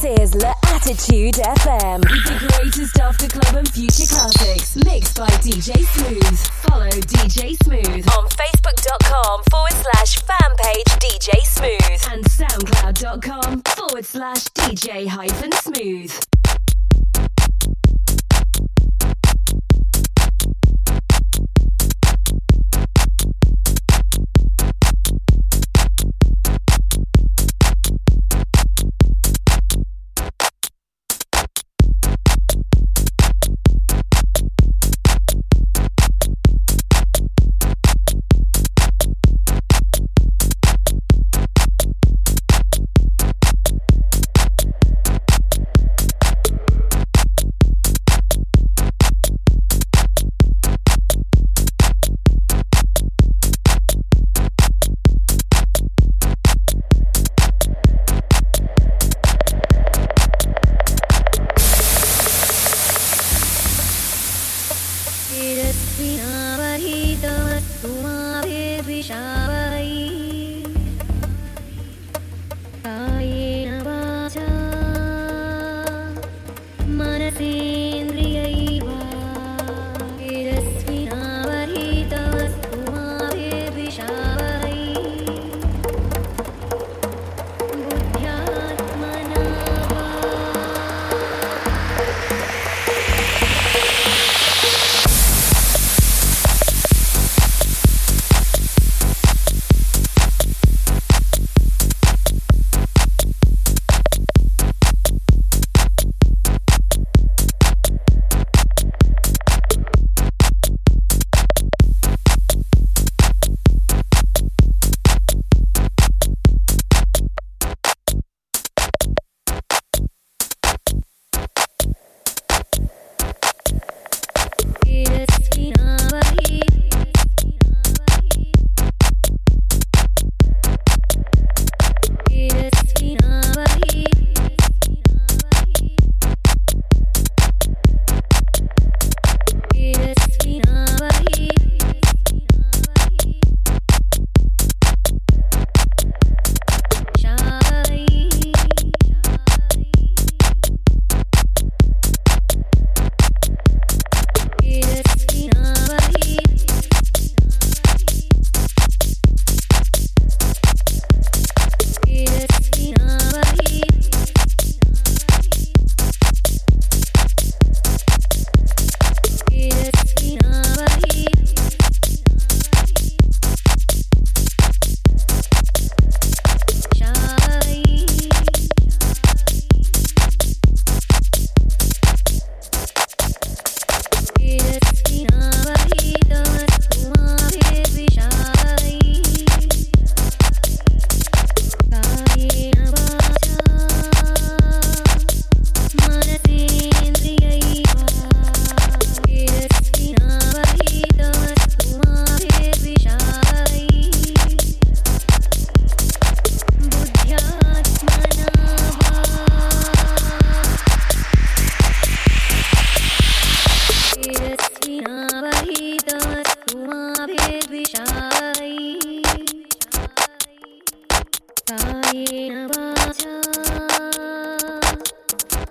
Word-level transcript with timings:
This 0.00 0.20
is 0.20 0.34
La 0.36 0.54
Attitude 0.68 1.34
FM. 1.34 2.00
The 2.00 2.54
greatest 2.56 2.98
of 3.00 3.18
the 3.18 3.28
club 3.28 3.54
and 3.56 3.68
future 3.68 4.06
classics, 4.08 4.76
mixed 4.76 5.18
by 5.18 5.26
DJ 5.44 5.76
Smooth. 5.76 6.38
Follow 6.64 6.88
DJ 6.88 7.54
Smooth 7.64 8.08
on 8.08 8.28
Facebook.com 8.30 9.42
forward 9.50 9.72
slash 9.72 10.22
fan 10.22 10.56
page 10.56 10.86
DJ 10.86 11.36
Smooth 11.44 12.12
and 12.12 12.24
SoundCloud.com 12.24 13.62
forward 13.62 14.04
slash 14.06 14.44
DJ 14.44 15.06
hyphen 15.06 15.52
Smooth. 15.52 16.39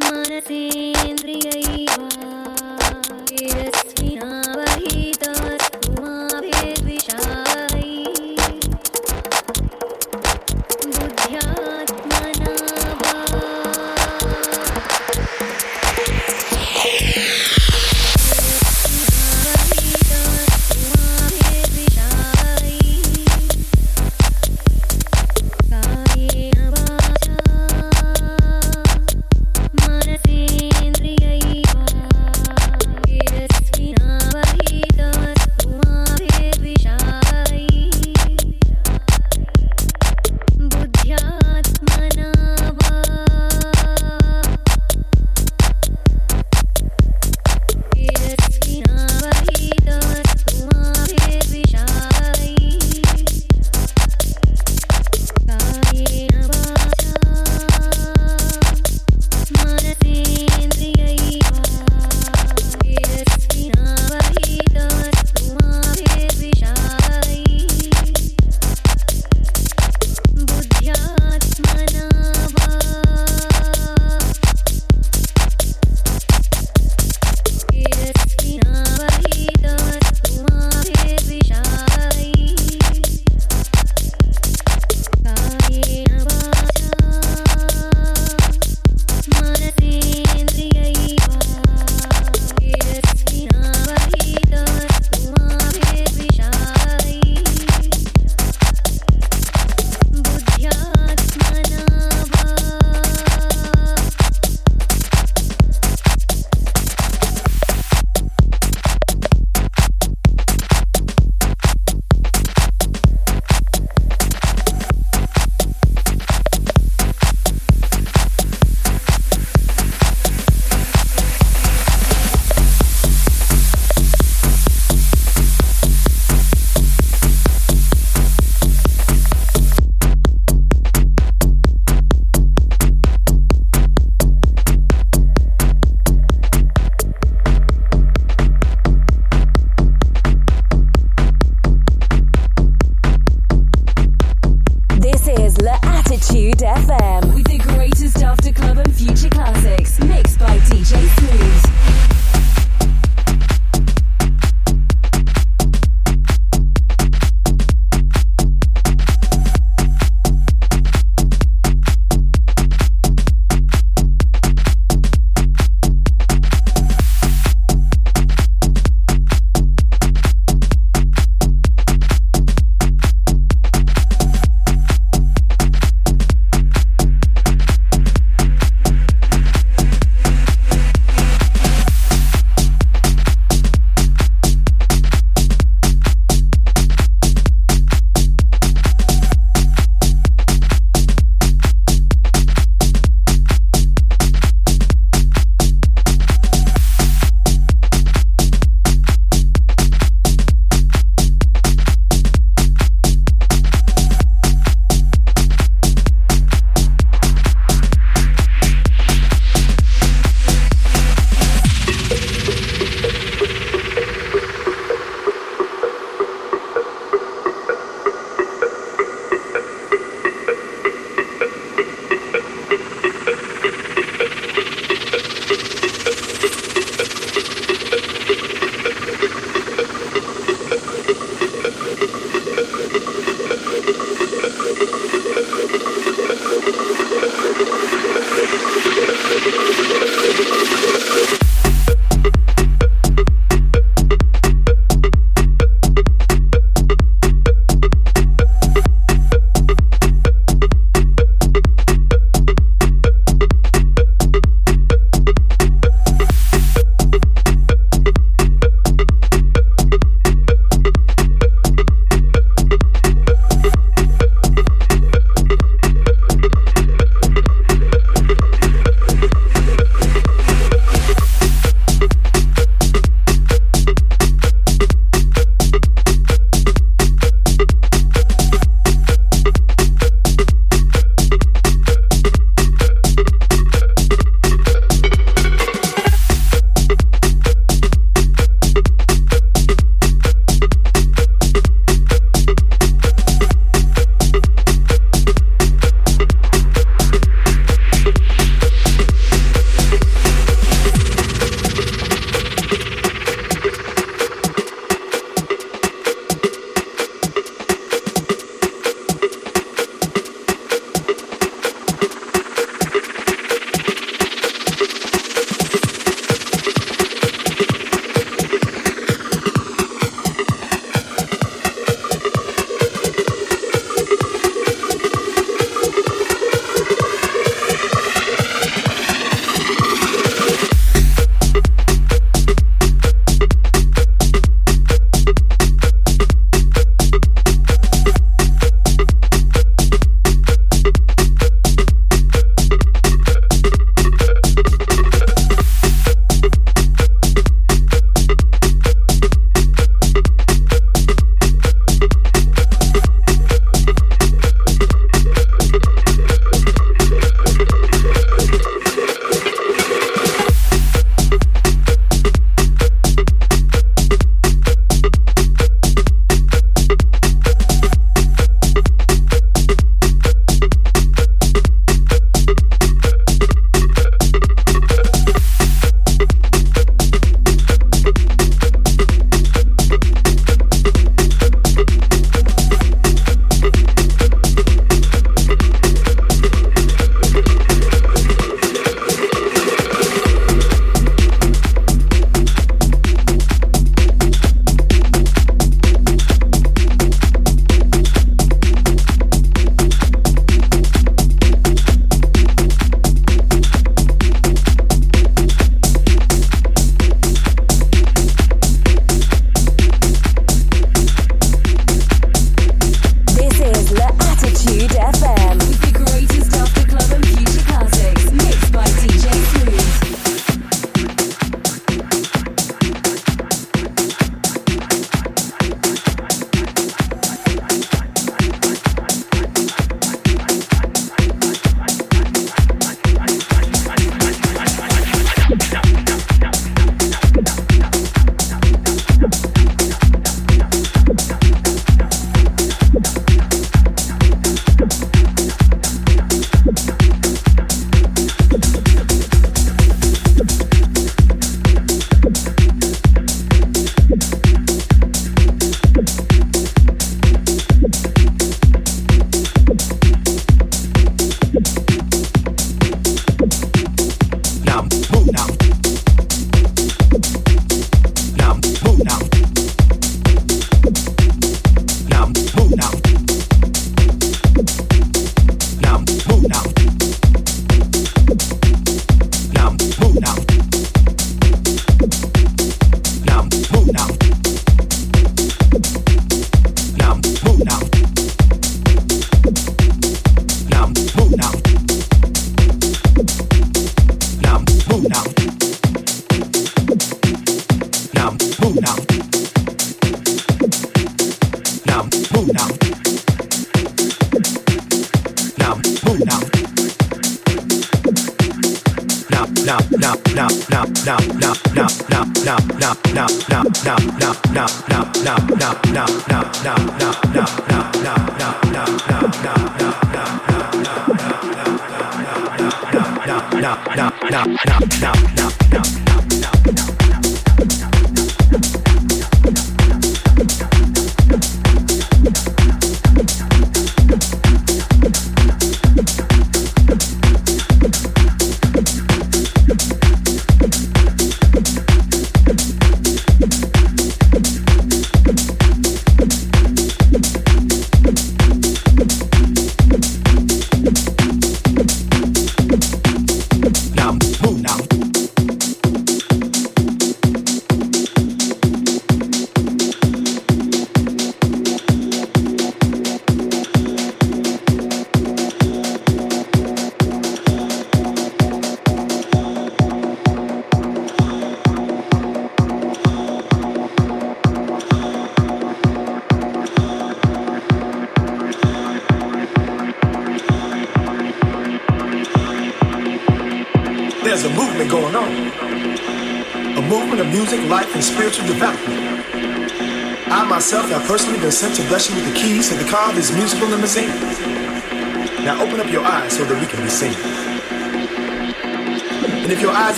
மனசேந்திரியை 0.00 1.62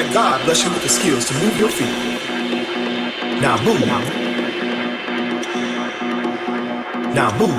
Let 0.00 0.14
God 0.14 0.44
bless 0.46 0.64
you 0.64 0.70
with 0.70 0.82
the 0.82 0.88
skills 0.88 1.26
to 1.26 1.34
move 1.34 1.58
your 1.58 1.68
feet. 1.68 1.86
Now 3.42 3.62
move. 3.62 3.86
Now 7.14 7.38
move. 7.38 7.50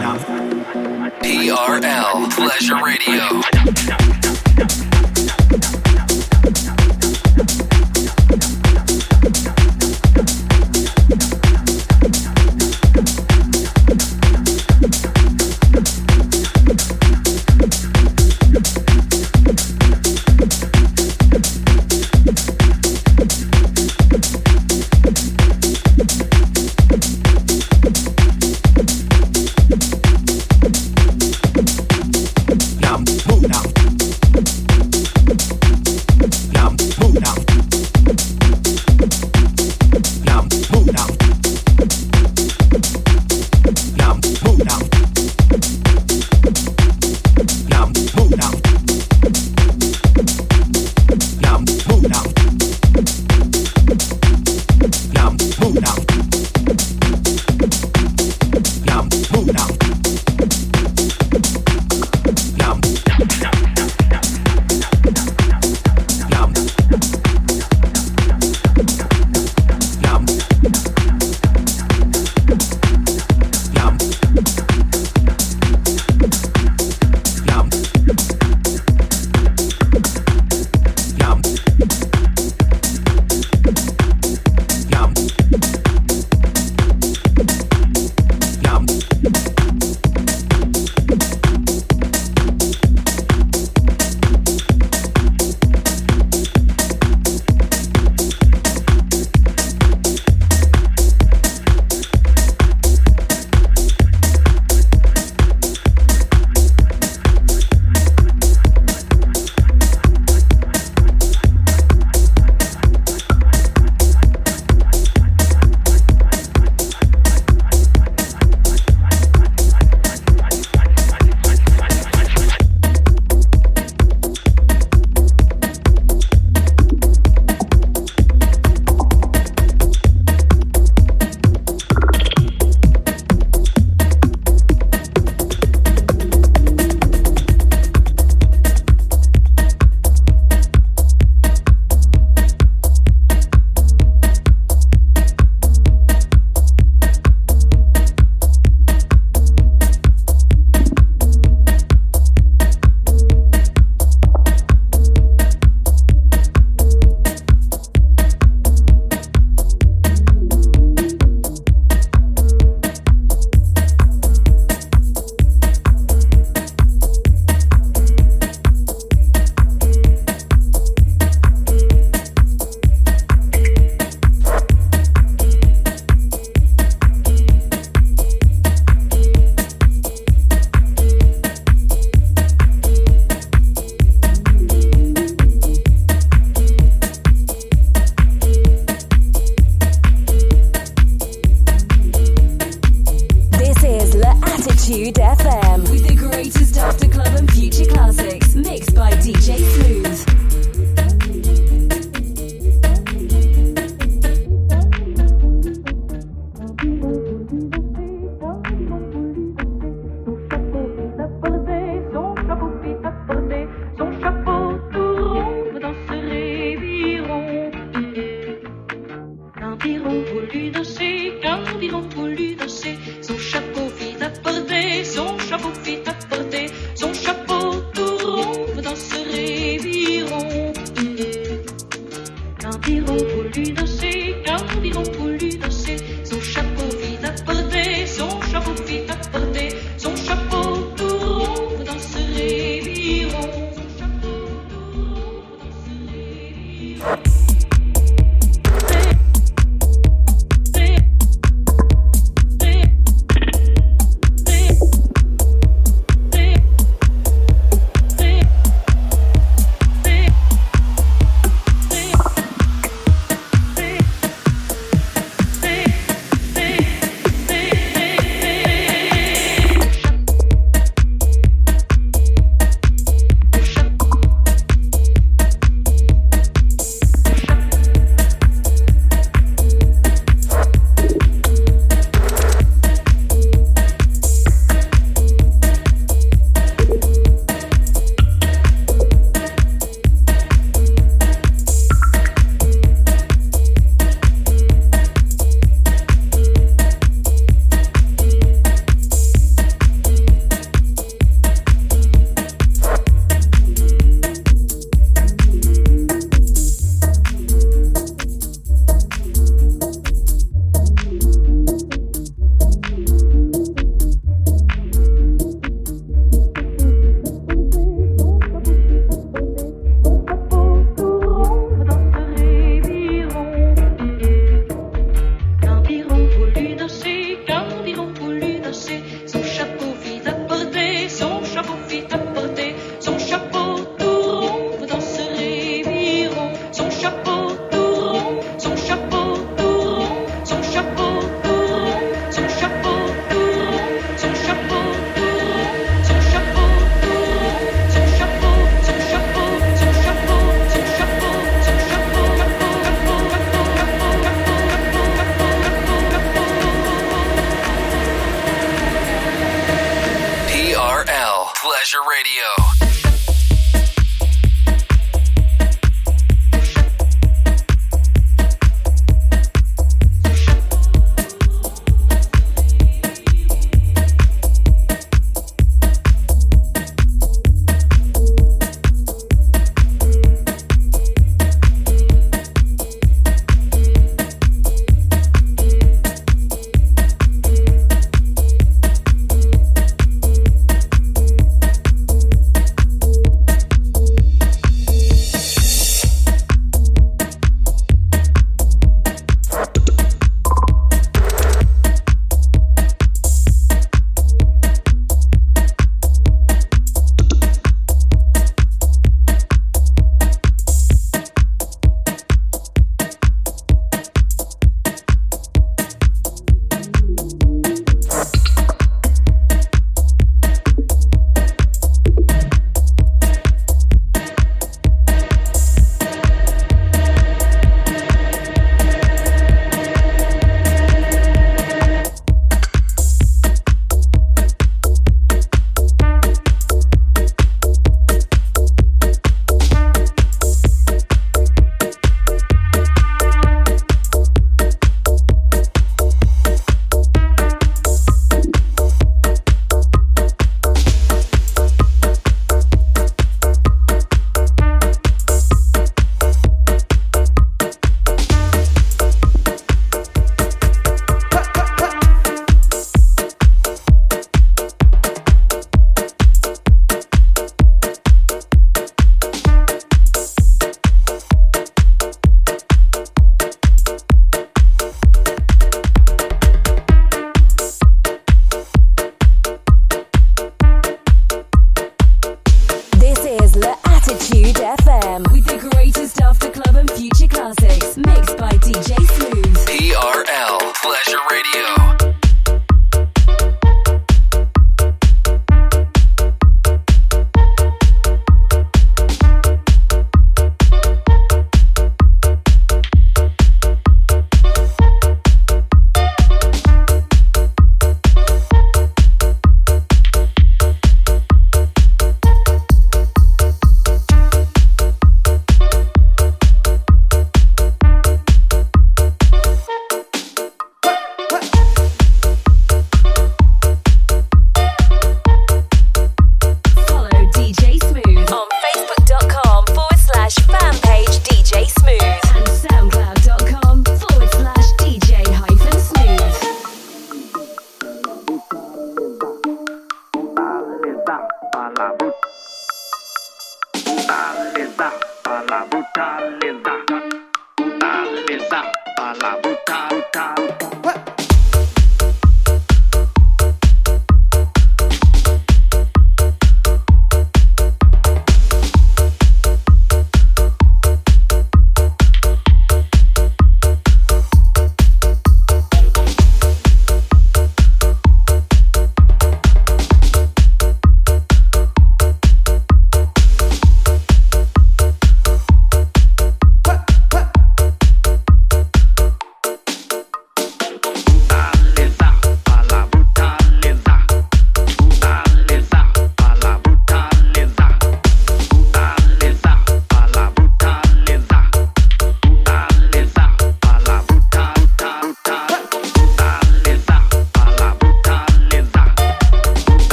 TRL 1.22 2.32
Pleasure 2.32 2.84
Radio. 2.84 4.21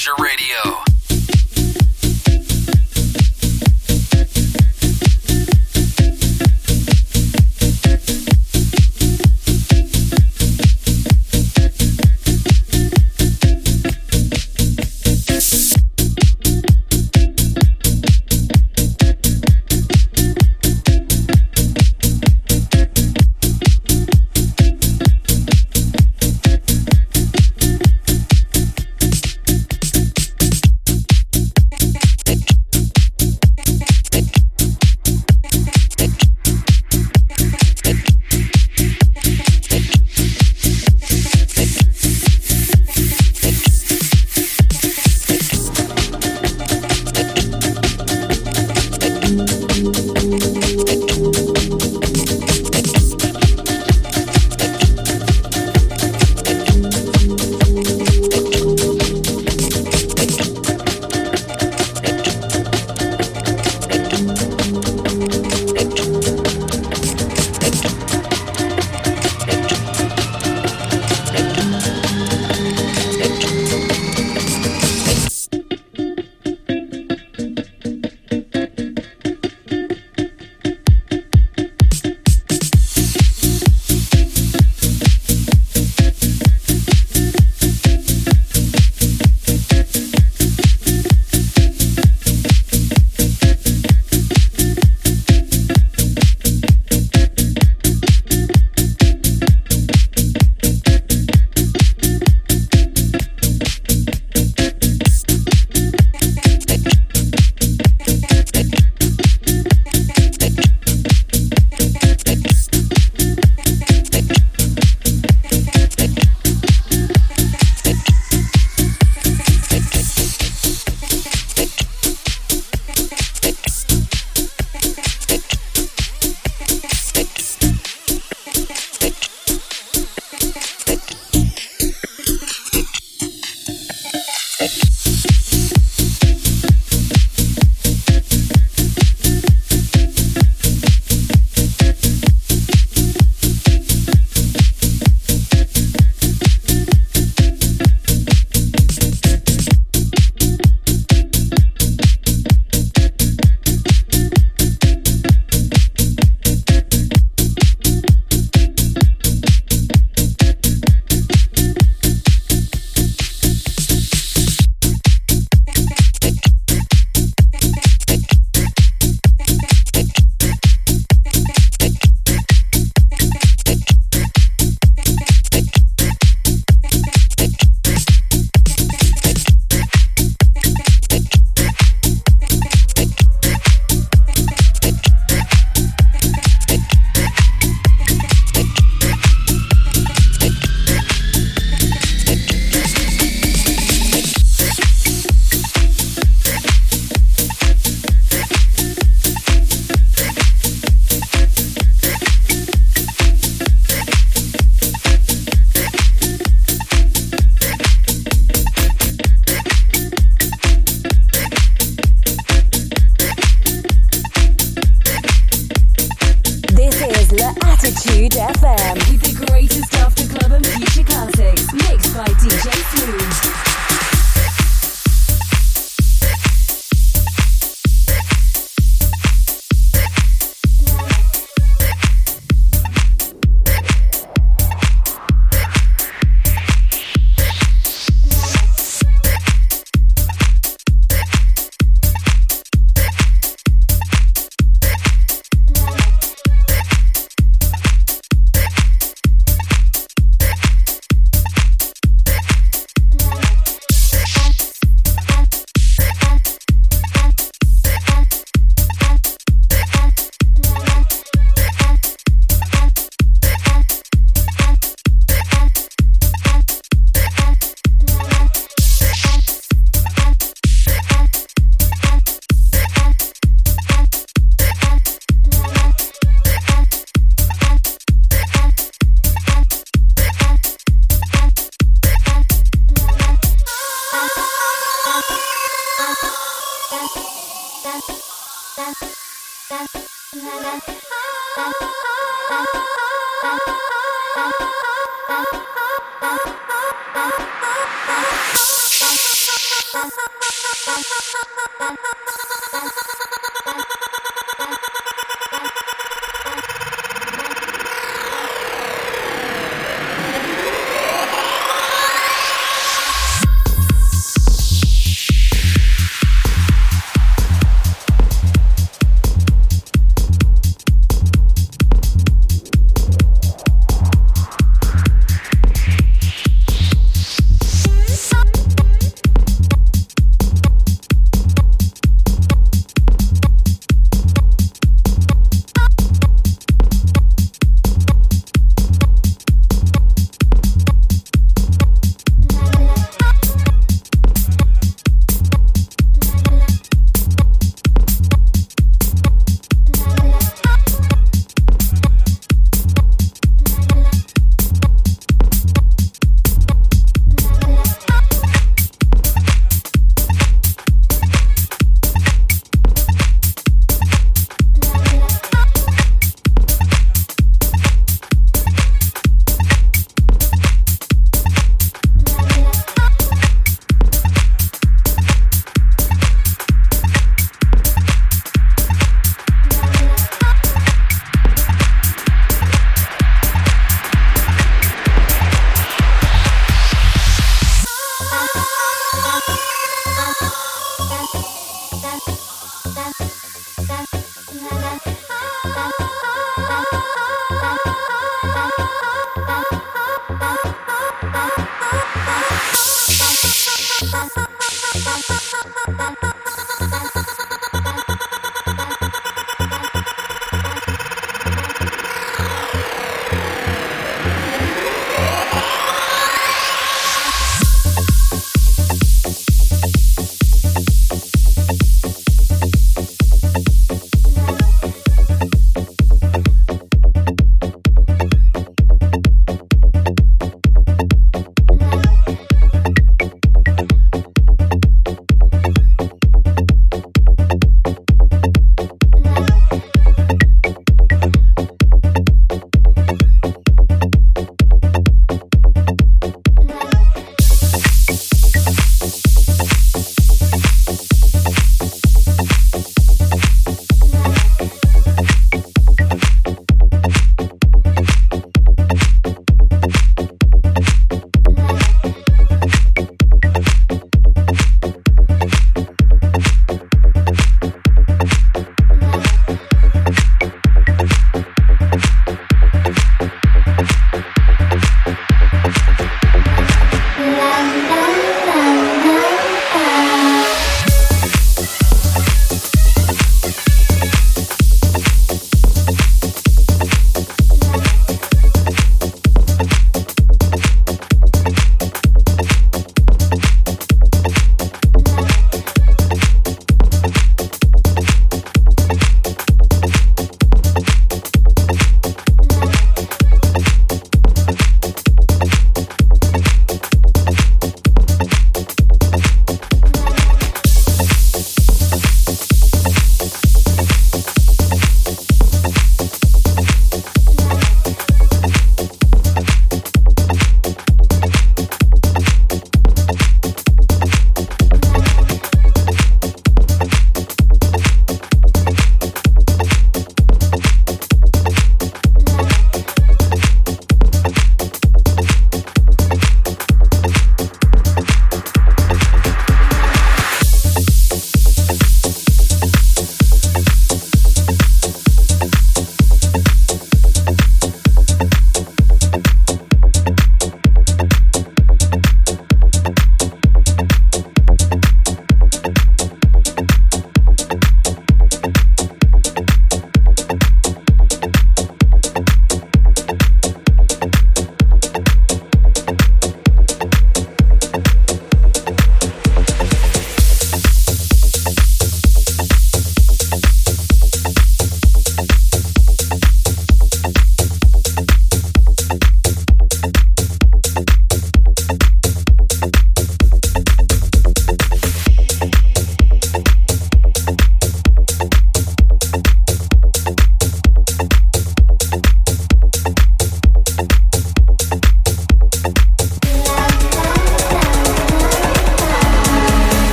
Treasure 0.00 0.14
Radio. 0.22 0.89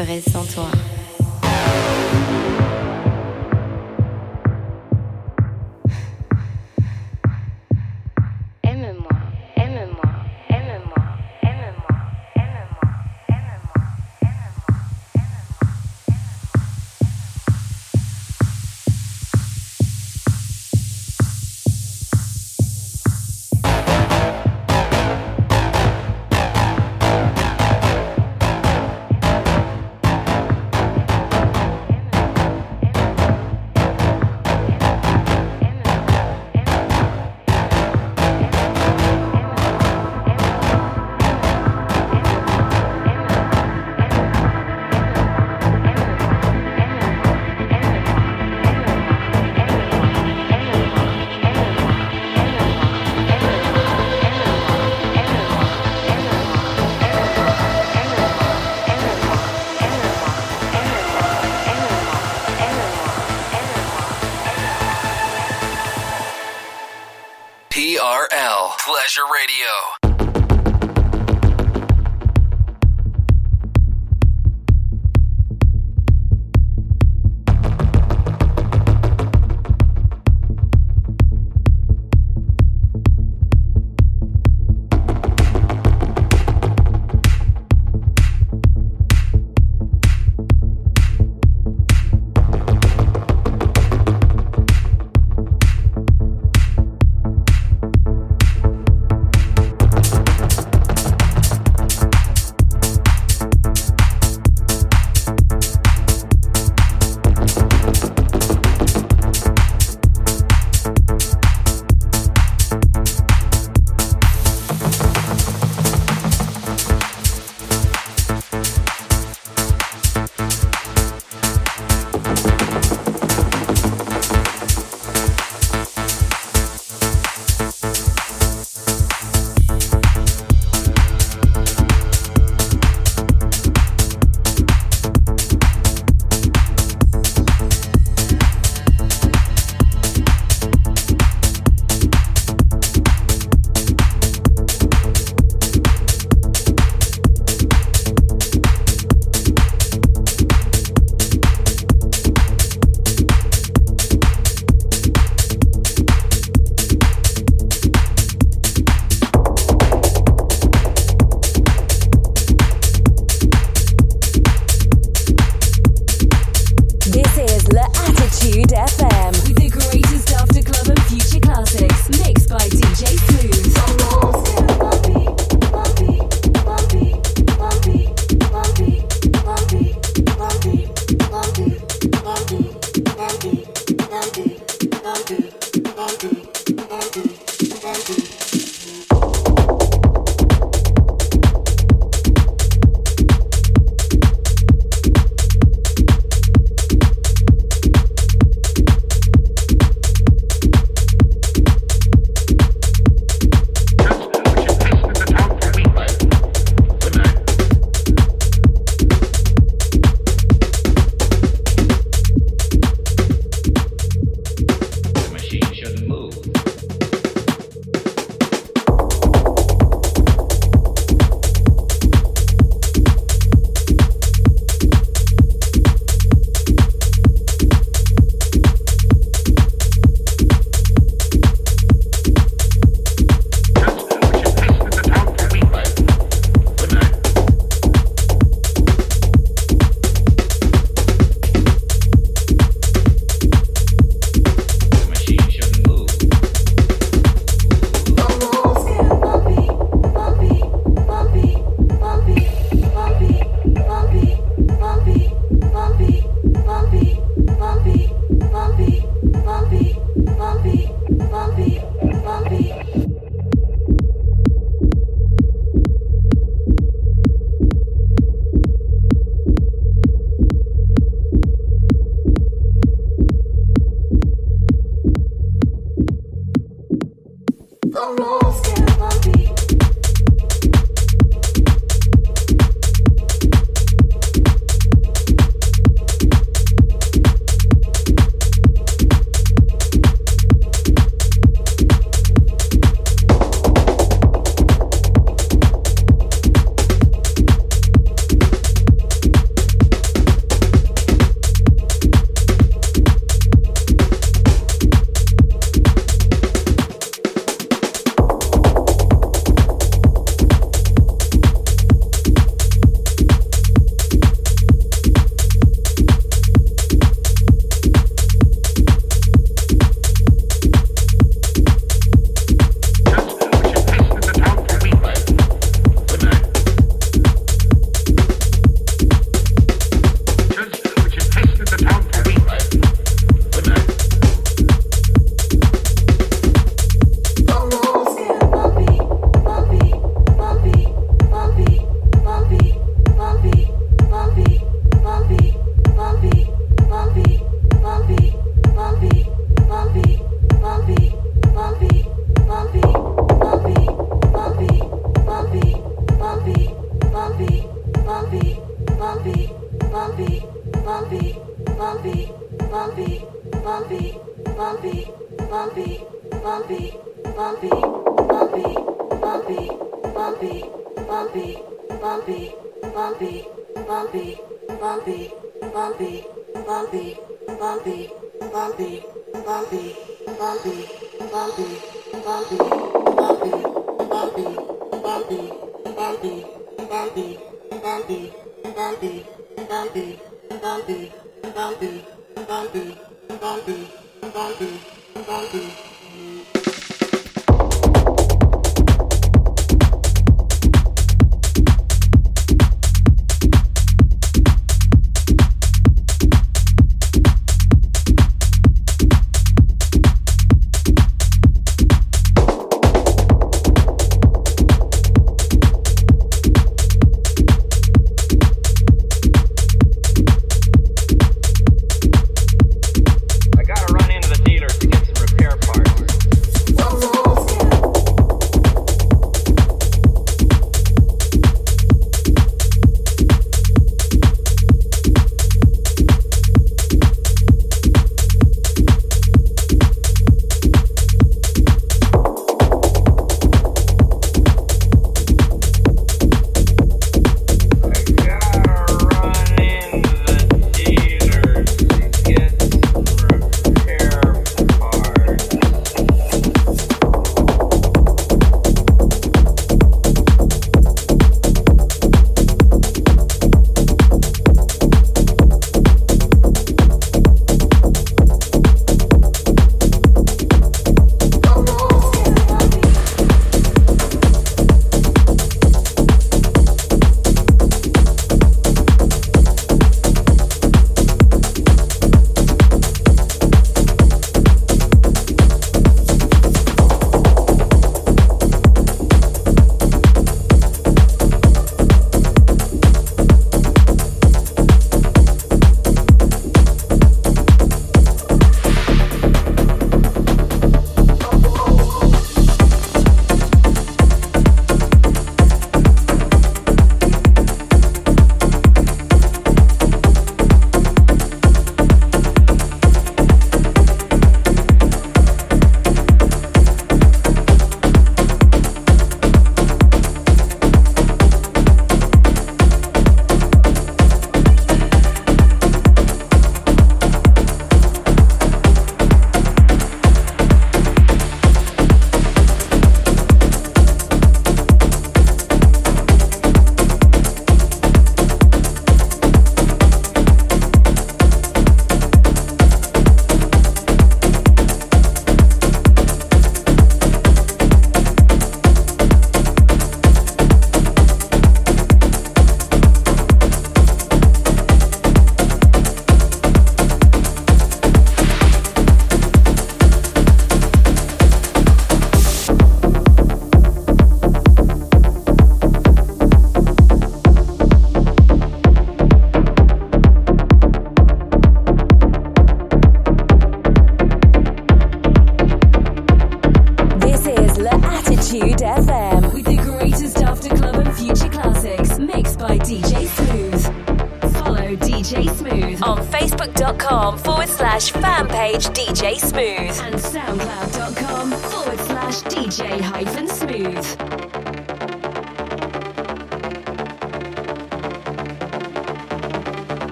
Ferais 0.00 0.22
sans 0.22 0.44
toi. 0.46 0.79